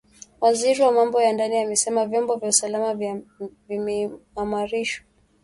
[0.41, 3.19] Waziri wa Mambo ya Ndani amesema vyombo vya usalama
[3.67, 5.05] vimeimarishwa